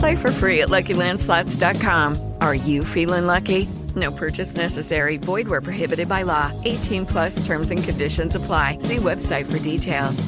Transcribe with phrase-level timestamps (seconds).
[0.00, 2.16] Play for free at LuckyLandSlots.com.
[2.40, 3.68] Are you feeling lucky?
[3.94, 5.18] No purchase necessary.
[5.18, 6.50] Void where prohibited by law.
[6.64, 8.78] 18 plus terms and conditions apply.
[8.80, 10.26] See website for details.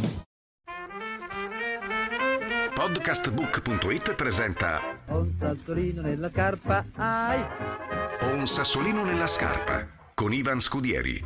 [2.75, 7.41] Podcastbook.it presenta Un sassolino nella carpa, ai!
[8.35, 11.25] Un sassolino nella scarpa con Ivan Scudieri.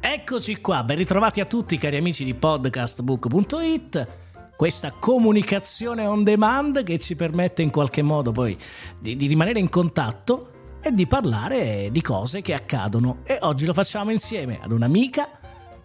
[0.00, 4.25] Eccoci qua, ben ritrovati a tutti cari amici di podcastbook.it.
[4.56, 8.56] Questa comunicazione on demand che ci permette in qualche modo poi
[8.98, 13.18] di, di rimanere in contatto e di parlare di cose che accadono.
[13.24, 15.28] E oggi lo facciamo insieme ad un'amica,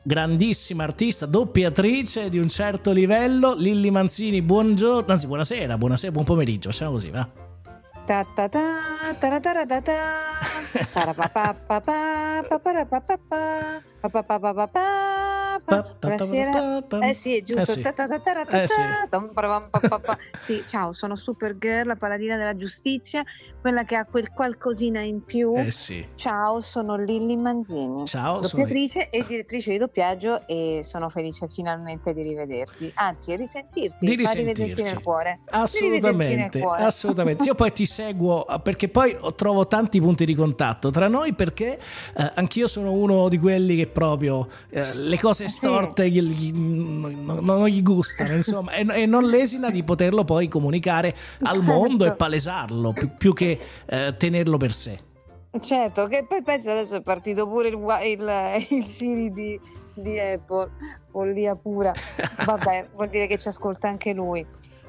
[0.02, 4.42] grandissima artista, doppiatrice di un certo livello, Lilli Manzini.
[4.42, 7.28] Buongiorno, anzi buonasera, buonasera, buon pomeriggio, facciamo così, va.
[8.06, 8.78] Ta ta ta,
[15.66, 16.84] Buonasera.
[17.02, 17.74] Eh sì, è giusto.
[20.40, 20.64] Sì.
[20.68, 23.24] Ciao, sono Supergirl, la paladina della giustizia,
[23.60, 25.54] quella che ha quel qualcosina in più.
[25.56, 26.06] Eh sì.
[26.16, 32.14] Ciao, sono Lilli Manzini, Ciao, sono doppiatrice e direttrice di doppiaggio e sono felice finalmente
[32.14, 35.40] di rivederti, anzi risentirti, Di rivederti nel cuore.
[35.44, 36.84] Di Assolutamente, nel cuore.
[36.84, 37.44] assolutamente.
[37.44, 41.80] Io poi ti seguo perché poi trovo tanti punti di contatto tra noi perché
[42.16, 45.58] eh, anch'io sono uno di quelli che proprio eh, le cose Sì.
[45.58, 50.48] storte gli- gli- non, non gli gustano, insomma, e, e non lesina di poterlo poi
[50.48, 51.64] comunicare al Certo.
[51.64, 55.00] mondo e palesarlo più, più che eh, tenerlo per sé.
[55.60, 59.60] Certo, che poi penso adesso è partito pure il, il, il Siri di,
[59.94, 60.70] di Apple,
[61.12, 61.92] follia pura.
[62.46, 64.46] Vabbè, vuol dire che ci ascolta anche lui.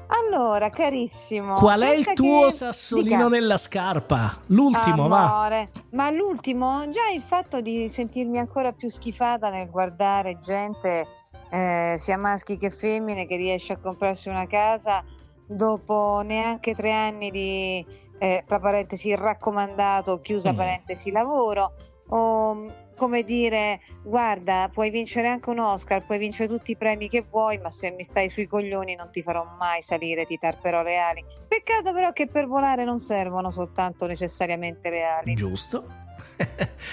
[0.07, 1.55] Allora, carissimo.
[1.55, 3.27] Qual è il tuo che- sassolino Dica.
[3.29, 4.37] nella scarpa?
[4.47, 5.31] L'ultimo, va.
[5.37, 5.71] Amore.
[5.91, 11.07] Ma l'ultimo, già il fatto di sentirmi ancora più schifata nel guardare gente,
[11.49, 15.03] eh, sia maschi che femmine, che riesce a comprarsi una casa
[15.47, 17.85] dopo neanche tre anni di,
[18.19, 20.55] eh, tra parentesi, raccomandato, chiusa Mm.
[20.57, 21.71] parentesi, lavoro,
[22.09, 22.65] o
[22.95, 27.57] come dire, guarda, puoi vincere anche un Oscar, puoi vincere tutti i premi che vuoi,
[27.57, 31.23] ma se mi stai sui coglioni non ti farò mai salire, ti tarperò le ali.
[31.47, 35.33] Peccato però che per volare non servono soltanto necessariamente le ali.
[35.35, 36.01] Giusto.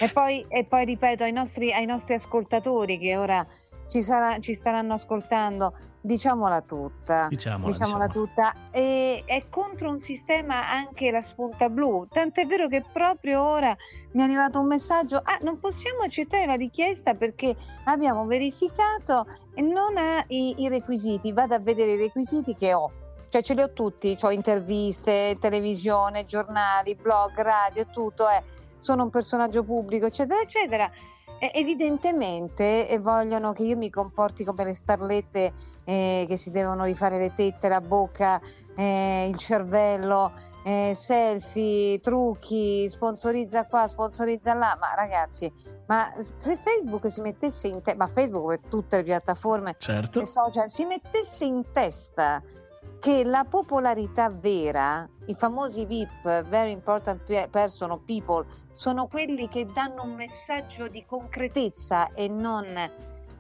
[0.01, 3.47] E poi, e poi ripeto ai nostri, ai nostri ascoltatori che ora
[3.91, 7.27] ci, sarà- ci staranno ascoltando, diciamola tutta.
[7.29, 8.07] Diciamola, Diciamola diciamola.
[8.07, 8.71] tutta.
[8.71, 12.07] E, è contro un sistema anche la spunta blu.
[12.09, 13.77] Tant'è vero che proprio ora
[14.13, 19.61] mi è arrivato un messaggio: ah, non possiamo accettare la richiesta perché abbiamo verificato e
[19.61, 21.33] non ha i, i requisiti.
[21.33, 22.93] Vado a vedere i requisiti che ho.
[23.29, 28.43] Cioè ce li ho tutti, ho interviste, televisione, giornali, blog, radio, tutto è.
[28.81, 30.91] Sono un personaggio pubblico, eccetera, eccetera.
[31.39, 35.53] E evidentemente eh, vogliono che io mi comporti come le starlette
[35.85, 38.41] eh, che si devono rifare le tette, la bocca,
[38.77, 40.33] eh, il cervello,
[40.65, 44.77] eh, selfie, trucchi, sponsorizza qua, sponsorizza là.
[44.79, 45.51] Ma ragazzi,
[45.87, 50.21] ma se Facebook si mettesse in testa, ma Facebook e tutte le piattaforme Certo.
[50.21, 52.43] e social si mettesse in testa
[53.01, 59.67] che la popolarità vera, i famosi VIP, very important pe- person people, sono quelli che
[59.67, 62.67] danno un messaggio di concretezza e non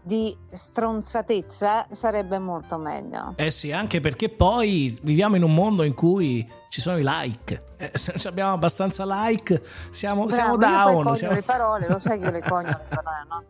[0.02, 3.34] di stronzatezza, sarebbe molto meglio.
[3.36, 7.64] Eh sì, anche perché poi viviamo in un mondo in cui ci sono i like.
[7.76, 11.16] Eh, se non abbiamo abbastanza like, siamo, siamo Bravo, io poi down.
[11.16, 13.44] siamo- le parole, lo sai che io le conio le parole, no?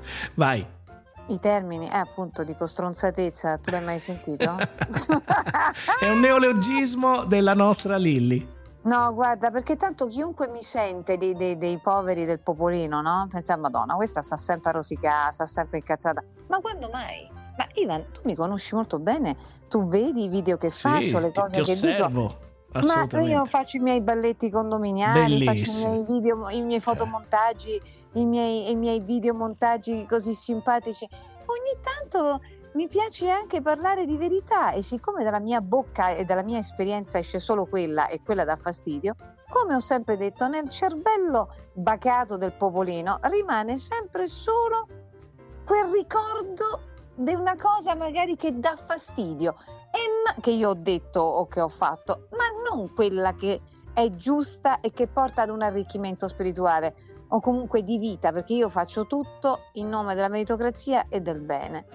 [0.34, 0.66] Vai.
[1.30, 4.56] I termini, eh, appunto, dico stronzatezza, tu l'hai mai sentito?
[6.00, 8.58] È un neologismo della nostra Lilly.
[8.82, 13.28] No, guarda, perché tanto chiunque mi sente dei, dei- dei poveri del popolino, no?
[13.30, 16.22] Pensa, Madonna, questa sta sempre a rosicare, sta sempre incazzata.
[16.48, 17.30] Ma quando mai?
[17.56, 19.36] Ma Ivan, tu mi conosci molto bene,
[19.68, 22.34] tu vedi i video che Sì, faccio, le ti- cose ti che dico.
[22.72, 27.80] Ma io faccio i miei balletti condominiali, faccio i miei video, i miei fotomontaggi,
[28.12, 31.04] i miei, i miei videomontaggi così simpatici.
[31.46, 32.40] ogni tanto
[32.74, 37.18] mi piace anche parlare di verità e siccome dalla mia bocca e dalla mia esperienza
[37.18, 39.16] esce solo quella e quella dà fastidio,
[39.48, 44.86] come ho sempre detto, nel cervello bacato del popolino rimane sempre solo
[45.64, 46.82] quel ricordo
[47.16, 49.56] di una cosa magari che dà fastidio
[50.24, 53.60] ma- che io ho detto o che ho fatto, ma non quella che
[53.92, 56.94] è giusta e che porta ad un arricchimento spirituale
[57.28, 61.86] o comunque di vita, perché io faccio tutto in nome della meritocrazia e del bene.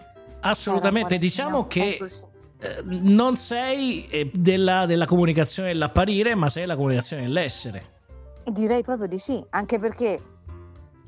[0.42, 2.24] Assolutamente, diciamo che così.
[2.60, 7.94] eh, non sei eh, della, della comunicazione dell'apparire, ma sei della comunicazione dell'essere.
[8.46, 10.22] Direi proprio di sì, anche perché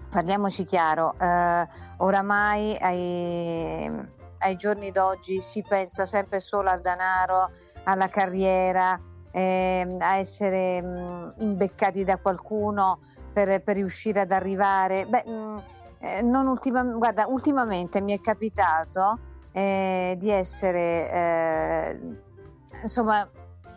[0.10, 1.68] parliamoci chiaro, eh,
[1.98, 3.92] oramai ai,
[4.40, 7.52] ai giorni d'oggi si pensa sempre solo al denaro,
[7.84, 9.00] alla carriera,
[9.32, 13.00] ehm, a essere mh, imbeccati da qualcuno
[13.32, 15.06] per, per riuscire ad arrivare.
[15.06, 15.64] Beh, mh,
[16.00, 19.20] eh, ultima- guarda, ultimamente mi è capitato
[19.52, 22.00] eh, di essere eh,
[22.82, 23.28] insomma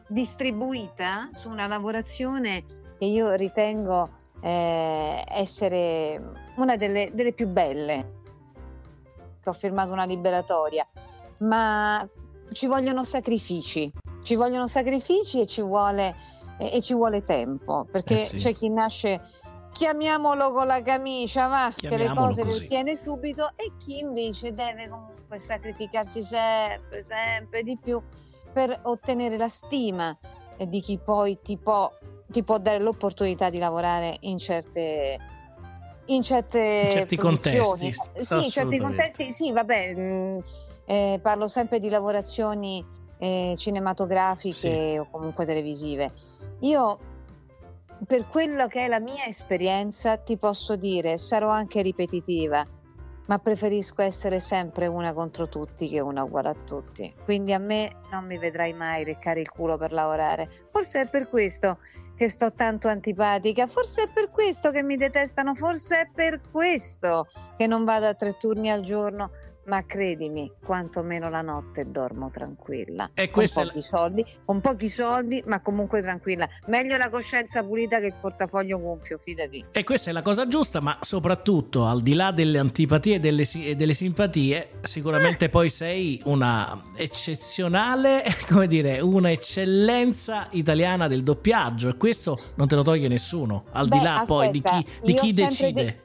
[0.07, 2.65] distribuita su una lavorazione
[2.99, 4.11] che io ritengo
[4.43, 8.19] eh, essere una delle, delle più belle
[9.41, 10.87] che ho firmato una liberatoria
[11.39, 12.07] ma
[12.53, 13.91] ci vogliono sacrifici
[14.23, 16.15] ci vogliono sacrifici e ci vuole,
[16.59, 18.37] e, e ci vuole tempo perché Eh sì.
[18.37, 19.21] c'è chi nasce
[19.73, 22.65] chiamiamolo con la camicia va che le cose le così.
[22.65, 28.03] ottiene subito e chi invece deve comunque sacrificarsi sempre sempre di più
[28.53, 30.17] per ottenere la stima
[30.59, 31.91] di chi poi ti può,
[32.27, 35.17] ti può dare l'opportunità di lavorare in certe
[36.15, 40.45] in certe In certi contesti, Sì, in certi contesti sì, vabbè, mh,
[40.87, 42.85] eh, parlo sempre di lavorazioni
[43.19, 44.97] eh, cinematografiche Sì.
[44.97, 46.13] o comunque televisive.
[46.61, 46.99] Io
[48.07, 52.65] per quello che è la mia esperienza ti posso dire, sarò anche ripetitiva,
[53.31, 57.15] ma preferisco essere sempre una contro tutti che una uguale a tutti.
[57.23, 60.51] Quindi a me non mi vedrai mai leccare il culo per lavorare.
[60.69, 61.79] Forse è per questo
[62.17, 67.29] che sto tanto antipatica, forse è per questo che mi detestano, forse è per questo
[67.57, 69.31] che non vado a tre turni al giorno.
[69.71, 73.11] Ma credimi, quantomeno la notte dormo tranquilla.
[73.15, 76.49] E Con è la- pochi soldi, con pochi soldi, ma comunque tranquilla.
[76.67, 79.65] Meglio la coscienza pulita che il portafoglio gonfio, fidati.
[79.71, 83.45] E questa è la cosa giusta, ma soprattutto al di là delle antipatie e delle,
[83.63, 91.89] e delle simpatie, sicuramente poi sei una eccezionale, come dire, una eccellenza italiana del doppiaggio
[91.91, 95.07] e questo non te lo toglie nessuno, al di Beh, là poi di chi, aspetta,
[95.07, 95.85] di chi decide.
[95.85, 96.01] de-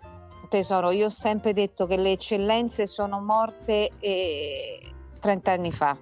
[0.47, 4.79] Tesoro, io ho sempre detto che le eccellenze sono morte eh,
[5.19, 5.97] 30 anni fa.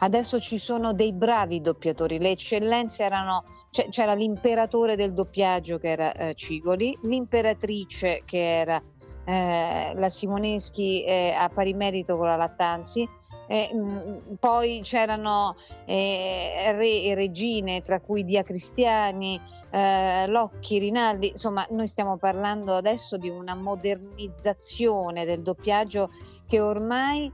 [0.00, 2.18] Adesso ci sono dei bravi doppiatori.
[2.18, 3.44] Le eccellenze erano.
[3.70, 8.82] C'era l'imperatore del doppiaggio che era eh, Cigoli, l'imperatrice che era
[9.24, 13.06] eh, la Simoneschi eh, a pari merito con la Lattanzi.
[13.46, 15.56] eh, mh, poi c'erano
[15.86, 22.74] eh, re e regine, tra cui Dia Cristiani, eh, Locchi, Rinaldi, insomma noi stiamo parlando
[22.74, 26.10] adesso di una modernizzazione del doppiaggio
[26.46, 27.30] che ormai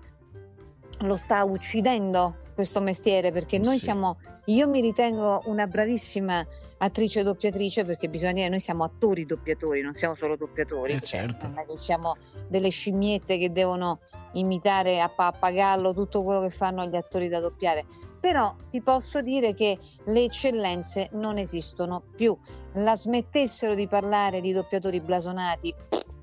[1.00, 3.84] lo sta uccidendo questo mestiere perché noi Sì.
[3.84, 6.44] siamo, io mi ritengo una bravissima
[6.78, 11.46] attrice doppiatrice perché bisogna dire noi siamo attori doppiatori, non siamo solo doppiatori, Eh, certo.
[11.46, 12.16] non è che siamo
[12.48, 14.00] delle scimmiette che devono
[14.32, 17.84] imitare a pappagallo tutto quello che fanno gli attori da doppiare.
[18.24, 19.76] Però ti posso dire che
[20.06, 22.34] le eccellenze non esistono più.
[22.76, 25.74] La smettessero di parlare di doppiatori blasonati,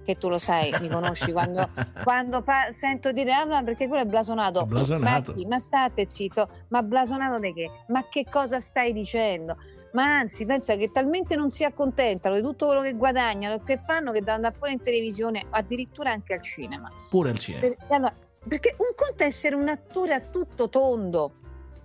[0.03, 1.69] che tu lo sai, mi conosci, quando,
[2.03, 4.65] quando pa- sento dire ah, ma perché quello è blasonato.
[4.65, 5.31] Blasonato.
[5.31, 5.45] Ma, chi?
[5.45, 7.69] ma state zitto, ma blasonato di che?
[7.89, 9.55] Ma che cosa stai dicendo?
[9.91, 13.77] Ma anzi, pensa che talmente non si accontentano di tutto quello che guadagnano e che
[13.77, 16.89] fanno che devono andare pure in televisione, addirittura anche al cinema.
[17.11, 17.67] Pure al cinema.
[17.67, 18.13] Per- allora,
[18.47, 21.33] perché un conto è essere un attore a tutto tondo,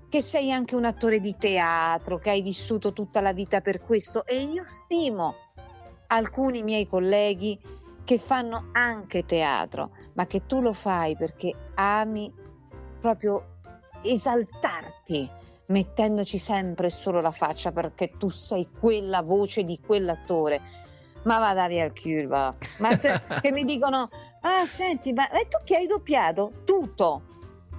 [0.08, 4.24] che sei anche un attore di teatro, che hai vissuto tutta la vita per questo.
[4.24, 5.34] E io stimo
[6.08, 7.58] alcuni miei colleghi
[8.04, 12.32] che fanno anche teatro, ma che tu lo fai perché ami
[13.00, 13.54] proprio
[14.02, 15.28] esaltarti,
[15.66, 20.60] mettendoci sempre solo la faccia perché tu sei quella voce di quell'attore.
[21.24, 22.54] Ma vada via il culo, va.
[22.78, 24.08] Ma te- che mi dicono,
[24.42, 26.62] ah senti, ma e tu che hai doppiato?
[26.64, 27.34] Tutto.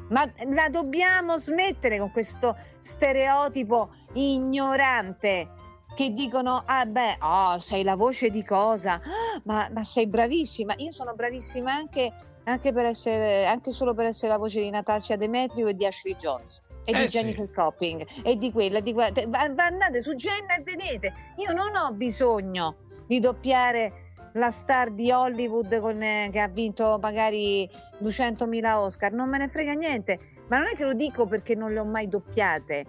[0.10, 5.50] Ma la dobbiamo smettere con questo stereotipo ignorante
[5.96, 8.94] che dicono, ah beh, oh, sei la voce di cosa?
[8.94, 10.76] Ah, ma, ma sei bravissima.
[10.78, 15.16] Io sono bravissima anche, anche, per essere, anche solo per essere la voce di Natasha
[15.16, 16.62] Demetrio e di Ashley Jones.
[16.86, 17.18] E Eh di sì.
[17.18, 19.12] Jennifer Copping e di quella, di quella.
[19.32, 24.07] Andate su Jenna e vedete, io non ho bisogno di doppiare
[24.38, 27.70] la star di Hollywood con, eh, che ha vinto magari
[28.02, 31.74] 200.000 Oscar, non me ne frega niente, ma non è che lo dico perché non
[31.74, 32.86] le ho mai doppiate,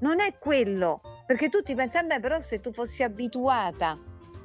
[0.00, 3.98] non è quello, perché tutti pensano, beh però se tu fossi abituata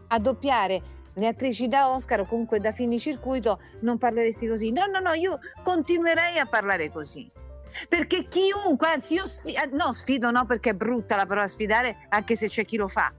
[0.07, 4.71] a doppiare le attrici da Oscar o comunque da fin di circuito non parleresti così,
[4.71, 7.29] no no no, io continuerei a parlare così.
[7.87, 12.35] Perché chiunque, anzi io sfido, no sfido no perché è brutta la parola sfidare anche
[12.35, 13.13] se c'è chi lo fa,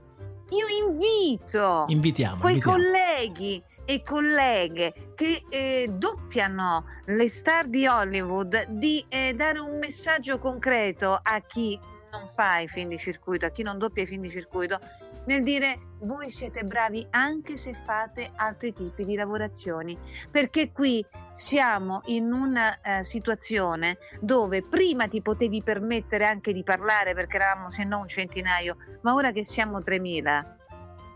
[0.55, 2.39] io invito Invitiamo.
[2.39, 2.77] quei invitiamo.
[2.77, 10.39] colleghi e colleghe che eh, doppiano le star di Hollywood di eh, dare un messaggio
[10.39, 11.77] concreto a chi
[12.11, 14.79] non fa i film di circuito, a chi non doppia i film di circuito,
[15.25, 19.97] nel dire voi siete bravi anche se fate altri tipi di lavorazioni,
[20.29, 27.13] perché qui siamo in una eh, situazione dove prima ti potevi permettere anche di parlare
[27.13, 30.57] perché eravamo se no un centinaio, ma ora che siamo 3000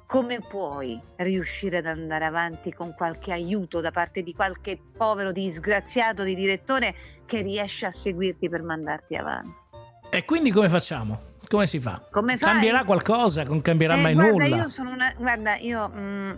[0.08, 6.24] come puoi riuscire ad andare avanti con qualche aiuto da parte di qualche povero disgraziato
[6.24, 6.96] di direttore
[7.26, 9.66] che riesce a seguirti per mandarti avanti?
[10.10, 11.27] E quindi come facciamo?
[11.48, 12.06] Come si fa?
[12.12, 12.36] Come?
[12.36, 13.44] Cambierà qualcosa?
[13.44, 14.56] Non cambierà Eh, mai guarda, nulla?
[14.56, 16.32] Io sono una, guarda, io mm,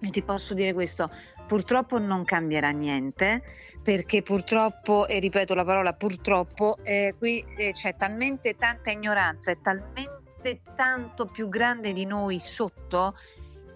[0.00, 1.10] io ti posso dire questo.
[1.46, 3.42] Purtroppo non cambierà niente
[3.82, 9.60] perché purtroppo, e ripeto la parola purtroppo, eh, qui eh, c'è talmente tanta ignoranza e
[9.60, 13.14] talmente tanto più grande di noi sotto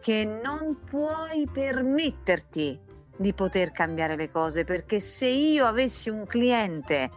[0.00, 2.78] che non puoi permetterti
[3.16, 7.10] di poter cambiare le cose perché se io avessi un cliente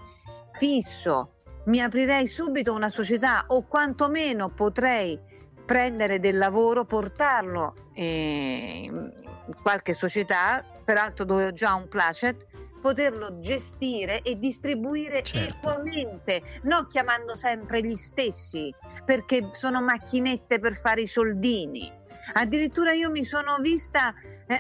[0.53, 5.19] fisso mi aprirei subito una società o quantomeno potrei
[5.65, 12.47] prendere del lavoro, portarlo eh, in qualche società, peraltro dove ho già un placet,
[12.81, 15.69] poterlo gestire e distribuire Certo.
[15.69, 18.73] equamente, non chiamando sempre gli stessi,
[19.05, 21.99] perché sono macchinette per fare i soldini.
[22.33, 24.13] Addirittura io mi sono vista,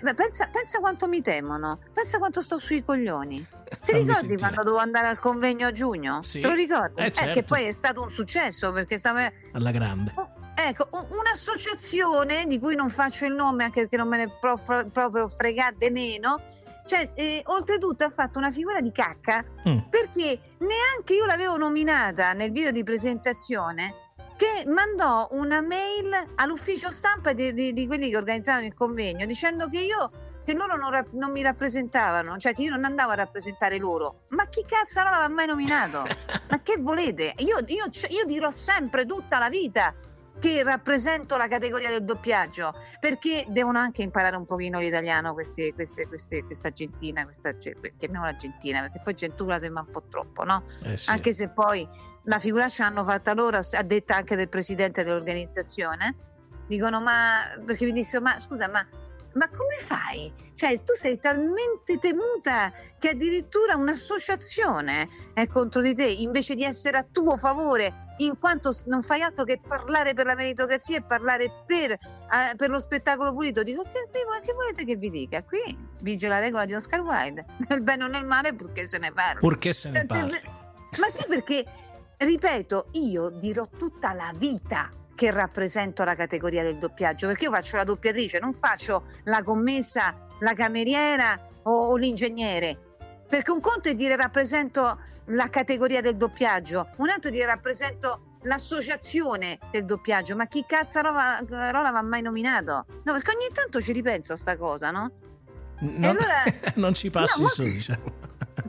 [0.03, 3.37] eh, pensa, pensa quanto mi temono, pensa quanto sto sui coglioni.
[3.71, 6.21] Ti Fammi ricordi quando dovevo andare al convegno a giugno?
[6.21, 6.39] Sì.
[6.41, 7.01] Te lo ricordi?
[7.01, 7.31] Eh, Eh, certo.
[7.33, 9.29] che poi è stato un successo perché stava...
[9.53, 10.11] Alla grande.
[10.15, 10.89] Oh, Ecco,
[11.51, 14.59] un'associazione di cui non faccio il nome anche perché non me ne pro-
[14.91, 16.41] proprio fregate meno,
[16.85, 19.77] cioè, eh, oltretutto ha fatto una figura di cacca Mm.
[19.89, 24.10] perché neanche io l'avevo nominata nel video di presentazione
[24.41, 29.69] che mandò una mail all'ufficio stampa di, di- di quelli che organizzavano il convegno dicendo
[29.69, 30.11] che io
[30.43, 34.23] che loro non, rap- non mi rappresentavano, cioè che io non andavo a rappresentare loro.
[34.29, 36.03] Ma chi cazzo non l'aveva mai nominato?
[36.49, 37.35] Ma che volete?
[37.37, 39.93] Io, io, io dirò sempre tutta la vita
[40.41, 46.07] che rappresento la categoria del doppiaggio perché devono anche imparare un pochino l'italiano questi, queste,
[46.07, 50.63] queste, questa argentina, questa, chiamiamola argentina perché poi gentura sembra un po' troppo, no?
[50.83, 51.11] Eh sì.
[51.11, 51.87] Anche se poi
[52.23, 56.15] la figuraccia l'hanno fatta loro, a detta anche del presidente dell'organizzazione,
[56.67, 58.83] dicono ma perché mi dissero ma scusa ma
[59.33, 60.33] ma come fai?
[60.55, 66.97] Cioè, tu sei talmente temuta che addirittura un'associazione è contro di te invece di essere
[66.97, 71.63] a tuo favore, in quanto non fai altro che parlare per la meritocrazia e parlare
[71.65, 71.97] per, eh,
[72.55, 73.63] per lo spettacolo pulito.
[73.63, 75.43] Dico, che, che volete che vi dica?
[75.43, 79.11] Qui vige la regola di Oscar Wilde, nel bene o nel male, purché se ne
[79.11, 79.39] parli.
[79.39, 80.59] Purché se ne ve-
[80.99, 81.65] Ma sì, perché,
[82.17, 87.77] ripeto, io dirò tutta la vita che rappresento la categoria del doppiaggio, perché io faccio
[87.77, 92.90] la doppiatrice, non faccio la commessa, la cameriera o, o l'ingegnere.
[93.31, 98.35] Perché un conto è dire rappresento la categoria del doppiaggio, un altro è dire rappresento
[98.41, 101.39] l'associazione del doppiaggio, ma chi cazzo rola,
[101.71, 102.85] rola va mai nominato?
[103.05, 105.11] No, perché ogni tanto ci ripenso a sta cosa, no?
[105.79, 106.43] No, allora-
[106.75, 107.71] non ci passi No, su, sì.
[107.71, 108.13] diciamo.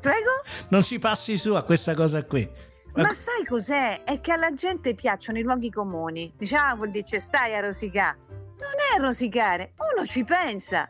[0.00, 0.30] Prego?
[0.68, 2.48] Non ci passi su a questa cosa qui.
[2.94, 4.04] Ma sai cos'è?
[4.04, 6.32] È che alla gente piacciono i luoghi comuni.
[6.36, 8.16] Dice, ah, vuol dire stai a rosicare.
[8.28, 10.88] Non è rosicare, uno ci pensa.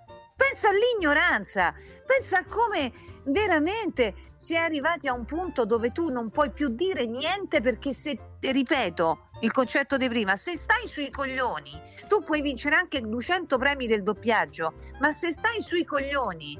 [0.49, 1.73] Pensa all'ignoranza,
[2.05, 2.91] pensa a come
[3.27, 7.93] veramente si è arrivati a un punto dove tu non puoi più dire niente perché
[7.93, 13.57] se, ripeto, il concetto di prima, se stai sui coglioni, tu puoi vincere anche 200
[13.57, 16.59] premi del doppiaggio, ma se stai sui coglioni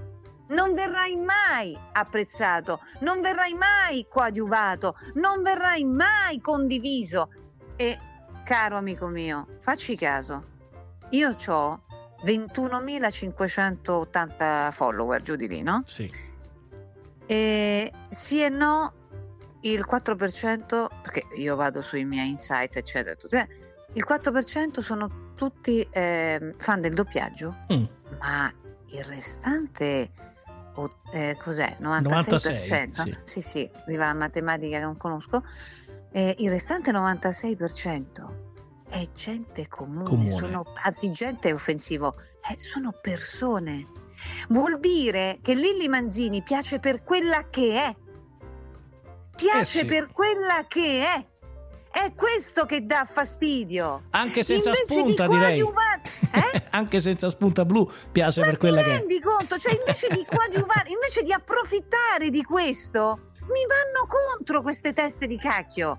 [0.51, 7.31] non verrai mai apprezzato, non verrai mai coadiuvato, non verrai mai condiviso.
[7.75, 7.99] E
[8.45, 10.45] caro amico mio, facci caso,
[11.11, 11.83] io ho
[12.25, 15.83] 21.580 follower giù di lì, no?
[15.85, 16.11] Sì.
[17.27, 18.93] E sì e no,
[19.63, 23.49] il 4%, perché io vado sui miei insight, eccetera, tutto, eh,
[23.95, 27.85] il 4% sono tutti eh, fan del doppiaggio, Mm.
[28.21, 28.53] ma
[28.87, 30.11] il restante
[30.75, 31.77] o- eh, cos'è?
[31.79, 32.91] 96, 96%?
[33.03, 33.17] sì.
[33.23, 35.43] sì, sì, viva la matematica che non conosco.
[36.15, 38.52] Eh, il restante 96%
[38.93, 40.31] è gente comune, Comune.
[40.31, 42.15] sono, anzi gente è offensivo,
[42.51, 43.89] eh, sono persone.
[44.51, 47.97] Vuol dire che Lilli Manzini piace per quella che è,
[49.35, 49.85] piace Eh sì.
[49.87, 51.27] per quella che è.
[51.91, 54.05] È questo che dà fastidio.
[54.11, 55.61] Anche senza Invece spunta, di direi.
[55.61, 56.63] Eh?
[56.71, 58.97] Anche senza spunta blu piace Ma per ti quella che è.
[58.99, 59.59] rendi conto?
[59.59, 65.37] Cioè, invece di coadiuvare, invece di approfittare di questo, mi vanno contro queste teste di
[65.37, 65.99] cacchio.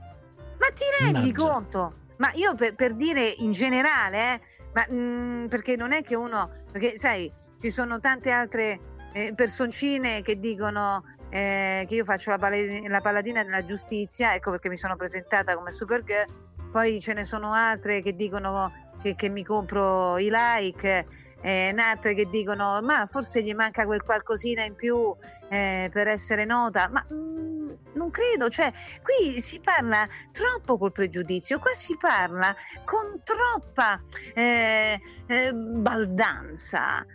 [0.60, 1.46] Ma ti rendi Mannaggia.
[1.52, 1.94] conto?
[2.18, 4.42] Ma io per, per dire in generale, eh,
[4.74, 8.80] ma, mm, perché non è che uno, perché sai, ci sono tante altre
[9.14, 12.38] eh, personcine che dicono eh, che io faccio la,
[12.88, 16.26] la paladina della giustizia, ecco perché mi sono presentata come Supergirl,
[16.72, 21.06] poi ce ne sono altre che dicono che, che mi compro i like,
[21.44, 25.14] eh, altre che dicono ma forse gli manca quel qualcosina in più
[25.50, 28.72] eh, per essere nota, ma mm, non credo, cioè
[29.02, 34.02] qui si parla troppo col pregiudizio, qua si parla con troppa
[34.34, 37.06] eh, eh, baldanza.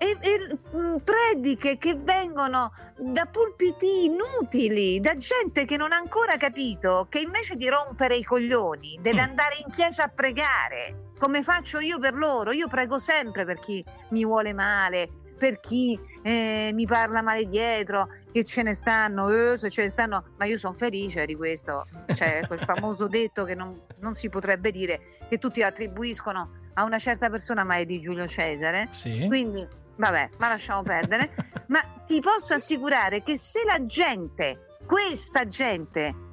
[0.00, 6.36] E, e, mm, prediche che vengono da pulpiti inutili, da gente che non ha ancora
[6.36, 9.28] capito che invece di rompere i coglioni deve Mm.
[9.28, 12.52] andare in chiesa a pregare, come faccio io per loro.
[12.52, 18.08] Io prego sempre per chi mi vuole male, per chi eh, mi parla male dietro,
[18.30, 21.84] che ce ne stanno, eh, se ce ne stanno, ma io sono felice di questo.
[22.06, 26.98] C'è quel famoso detto che non, non si potrebbe dire, che tutti attribuiscono a una
[26.98, 28.88] certa persona, ma è di Giulio Cesare.
[28.90, 29.26] Sì.
[29.26, 31.34] Quindi, vabbè, ma lasciamo perdere.
[31.68, 36.27] ma ti posso assicurare che se la gente, questa gente,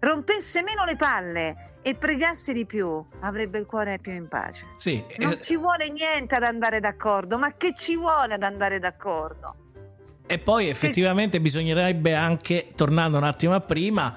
[0.00, 4.66] rompesse meno le palle e pregasse di più, avrebbe il cuore più in pace.
[4.78, 9.54] Sì, Non ci vuole niente ad andare d'accordo, ma che ci vuole ad andare d'accordo?
[10.26, 14.12] E poi effettivamente bisognerebbe anche, tornando un attimo a prima,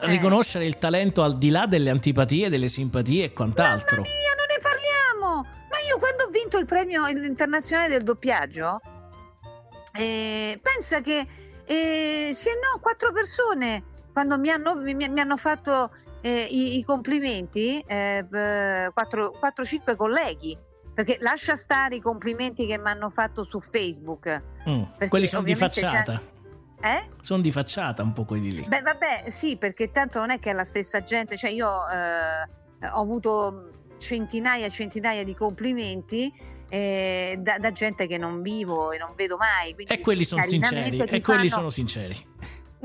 [0.00, 0.06] Eh.
[0.06, 3.96] riconoscere il talento al di là delle antipatie, delle simpatie e quant'altro.
[3.96, 5.42] Mamma mia, non ne parliamo!
[5.42, 8.80] Ma io quando ho vinto il premio internazionale del doppiaggio,
[9.92, 11.26] eh, pensa che
[11.66, 15.90] eh, sì e no, quattro persone quando mi hanno, mi, mi hanno fatto
[16.20, 20.56] eh, i, i complimenti, eh, b- quattro- 4-5 colleghi.
[20.92, 24.42] Perché lascia stare i complimenti che mi hanno fatto su Facebook.
[24.68, 26.20] Mm, Quelli sono di facciata.
[26.82, 27.08] Eh?
[27.20, 28.64] Sono di facciata un po' quelli lì.
[28.66, 32.88] Beh, vabbè, sì, perché tanto non è che è la stessa gente, cioè io eh,
[32.88, 36.32] ho avuto centinaia e centinaia di complimenti
[36.68, 39.72] eh, da, da gente che non vivo e non vedo mai.
[39.86, 40.98] E quelli sono sinceri.
[40.98, 42.26] E quelli fanno- sono sinceri.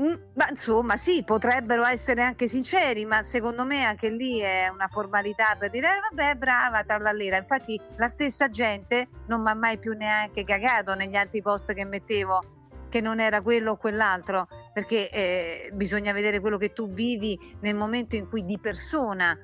[0.00, 4.88] Mm, ma insomma, sì, potrebbero essere anche sinceri, ma secondo me anche lì è una
[4.88, 7.38] formalità per dire, eh, vabbè, brava, trallallera.
[7.38, 11.86] Infatti, la stessa gente non mi ha mai più neanche cagato negli altri post che
[11.86, 12.42] mettevo
[12.90, 17.74] che non era quello o quell'altro, perché eh, bisogna vedere quello che tu vivi nel
[17.74, 19.36] momento in cui di persona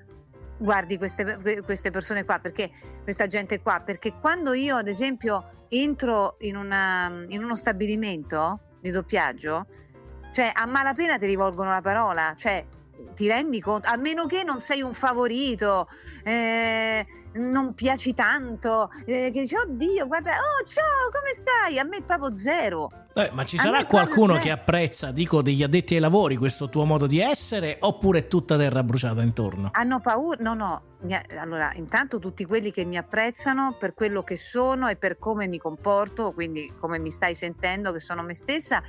[0.59, 2.71] guardi queste, queste persone qua, perché
[3.03, 8.91] questa gente qua, perché quando io ad esempio entro in, una, in uno stabilimento di
[8.91, 9.67] doppiaggio,
[10.33, 12.65] cioè a malapena ti rivolgono la parola, cioè
[13.15, 15.87] ti rendi conto, a meno che non sei un favorito,
[16.25, 21.79] eh, non piaci tanto, eh, che dici oddio guarda, oh ciao come stai?
[21.79, 22.91] A me proprio zero.
[23.15, 26.85] Eh, ma ci A sarà qualcuno che apprezza, dico, degli addetti ai lavori questo tuo
[26.87, 29.69] modo di essere oppure è tutta terra bruciata intorno?
[29.73, 30.39] Hanno paura?
[30.41, 30.83] No, no.
[31.39, 35.59] allora, intanto tutti quelli che mi apprezzano per quello che sono e per come mi
[35.59, 38.83] comporto, quindi come mi stai sentendo che sono me stessa,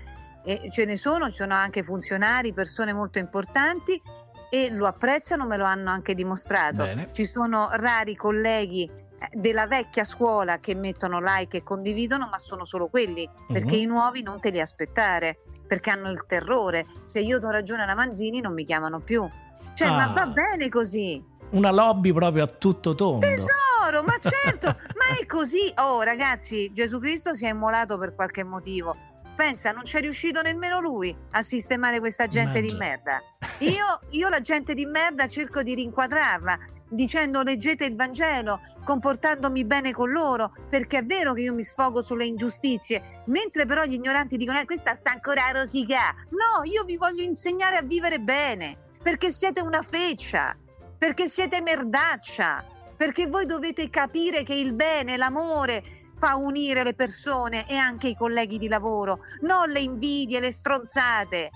[0.43, 4.01] e ce ne sono, ci sono anche funzionari, persone molto importanti
[4.49, 6.83] e lo apprezzano, me lo hanno anche dimostrato.
[6.83, 7.09] Bene.
[7.11, 12.65] Ci sono rari colleghi eh, della vecchia scuola che mettono like e condividono, ma sono
[12.65, 13.81] solo quelli, perché Mhm.
[13.81, 16.85] i nuovi non te li aspettare, perché hanno il terrore.
[17.05, 19.27] Se io do ragione alla Manzini non mi chiamano più.
[19.73, 20.13] Cioè, ma Ah.
[20.13, 21.23] va bene così.
[21.51, 23.25] Una lobby proprio a tutto tondo.
[23.25, 25.71] Tesoro, ma certo, ma è così.
[25.77, 28.95] Oh, ragazzi, Gesù Cristo si è immolato per qualche motivo.
[29.35, 32.85] Pensa, non c'è riuscito nemmeno lui a sistemare questa gente di Mannaggia.
[32.85, 33.21] merda.
[33.59, 36.57] Io, io la gente di merda cerco di rinquadrarla
[36.89, 42.01] dicendo leggete il Vangelo, comportandomi bene con loro, perché è vero che io mi sfogo
[42.01, 46.13] sulle ingiustizie, mentre però gli ignoranti dicono eh, questa sta ancora a rosicà.
[46.29, 50.55] No, io vi voglio insegnare a vivere bene, perché siete una feccia,
[50.97, 52.63] perché siete merdaccia,
[52.95, 58.15] perché voi dovete capire che il bene, l'amore fa unire le persone e anche i
[58.15, 61.49] colleghi di lavoro, non le invidie, le stronzate.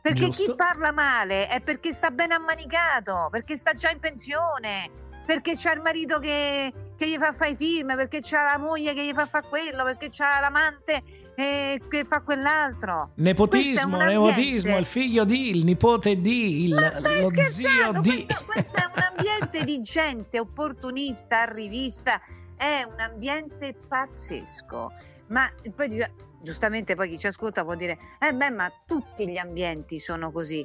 [0.00, 0.44] Perché Giusto.
[0.44, 4.88] chi parla male è perché sta ben ammanicato, perché sta già in pensione,
[5.26, 8.94] perché c'ha il marito che, che gli fa fare i film, perché c'ha la moglie
[8.94, 11.02] che gli fa fare quello, perché c'ha l'amante
[11.34, 13.10] eh, che fa quell'altro.
[13.16, 18.02] Nepotismo, nepotismo, il figlio di, il nipote di, il, Ma stai lo scherzando?
[18.04, 18.24] zio di.
[18.24, 22.20] Questo, questo è un ambiente di gente opportunista, arrivista,
[22.62, 24.92] è un ambiente pazzesco.
[25.28, 29.36] Ma poi dice- giustamente poi chi ci ascolta può dire, eh beh, ma tutti gli
[29.38, 30.64] ambienti sono così.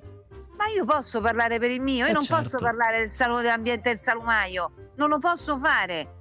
[0.58, 2.44] Ma io posso parlare per il mio, io Eh, non certo.
[2.44, 6.14] posso parlare del salone dell'ambiente del salumaio, non lo posso fare.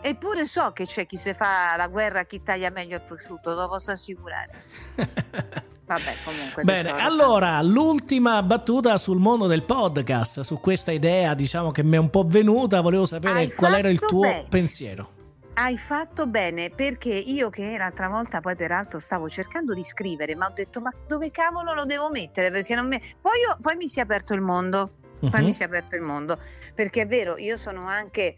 [0.00, 3.54] Eppure so che c'è chi se fa la guerra a chi taglia meglio il prosciutto,
[3.54, 4.52] te lo posso assicurare.
[5.86, 6.62] Vabbè, comunque.
[6.64, 11.98] Bene, allora l'ultima battuta sul mondo del podcast, su questa idea, diciamo che mi è
[11.98, 14.46] un po' venuta, volevo sapere Hai qual era il tuo bene.
[14.48, 15.12] pensiero.
[15.56, 20.46] Hai fatto bene perché io che l'altra volta poi peraltro stavo cercando di scrivere, ma
[20.46, 22.50] ho detto ma dove cavolo lo devo mettere?
[22.50, 23.00] Perché non mi...
[23.20, 25.44] Poi, io- poi mi si è aperto il mondo, poi Mhm.
[25.44, 26.40] mi si è aperto il mondo,
[26.74, 28.36] perché è vero, io sono anche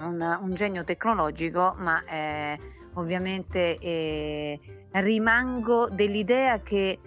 [0.00, 2.58] un, un genio tecnologico, ma eh,
[2.94, 4.60] ovviamente eh,
[4.92, 7.00] rimango dell'idea che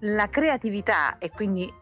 [0.00, 1.72] la creatività e quindi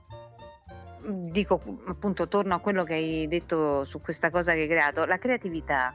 [1.06, 5.18] dico appunto torno a quello che hai detto su questa cosa che hai creato, la
[5.18, 5.94] creatività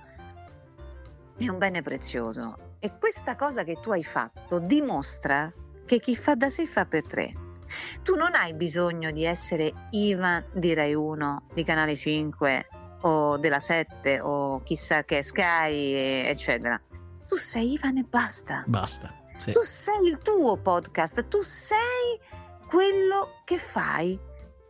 [1.45, 5.51] è un bene prezioso e questa cosa che tu hai fatto dimostra
[5.85, 7.33] che chi fa da sé fa per tre.
[8.03, 12.67] Tu non hai bisogno di essere Ivan di Rai 1, di Canale 5
[13.01, 16.79] o della 7 o chissà che Sky, eccetera.
[17.27, 18.63] Tu sei Ivan e basta.
[18.67, 19.13] Basta.
[19.37, 19.51] Sì.
[19.51, 22.19] Tu sei il tuo podcast, tu sei
[22.67, 24.19] quello che fai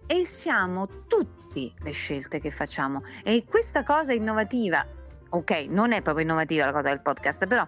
[0.06, 3.04] e siamo tutti le scelte che facciamo.
[3.24, 4.86] E questa cosa innovativa,
[5.32, 7.66] ok, non è proprio innovativa la cosa del podcast, però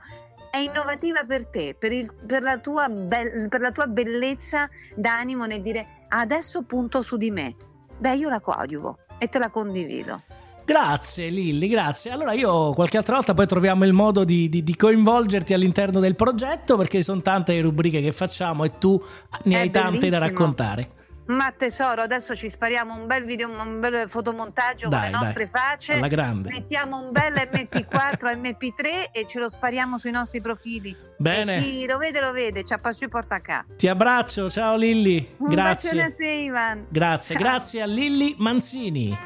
[0.52, 5.46] è innovativa per te, per, il- per la, tua bel- per la tua bellezza d'animo
[5.46, 7.56] nel dire adesso punto su di me.
[7.98, 10.22] Beh, io la coadiuvo e te la condivido.
[10.66, 12.12] Grazie Lilli, grazie.
[12.12, 16.16] Allora io qualche altra volta poi troviamo il modo di, di- di coinvolgerti all'interno del
[16.16, 19.02] progetto perché sono tante le rubriche che facciamo e tu
[19.44, 20.92] ne È hai tante da raccontare.
[21.26, 25.50] Ma tesoro, adesso ci spariamo un bel video, un bel fotomontaggio Dai, con le nostre
[25.50, 25.94] dai, facce.
[25.94, 26.50] alla grande.
[26.50, 30.96] Mettiamo un bel MP4, MP3 e ce lo spariamo sui nostri profili.
[31.18, 31.58] Bene.
[31.58, 33.66] E chi lo vede lo vede, ci appassi porta a.
[33.78, 35.36] Ti abbraccio, ciao Lilli.
[35.38, 36.16] Un bacione a Grazie.
[36.16, 36.86] te Ivan.
[36.90, 37.44] Grazie, Ciao.
[37.44, 39.18] grazie a Lilli Manzini.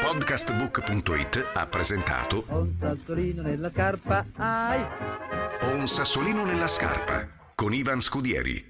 [0.00, 4.84] Podcastbook.it ha presentato Ho un sassolino nella carpa, ai!
[5.62, 8.69] Ho un sassolino nella scarpa con Ivan Scudieri.